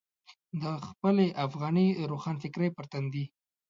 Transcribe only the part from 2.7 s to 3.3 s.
پر تندي.